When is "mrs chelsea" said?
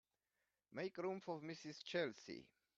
1.41-2.47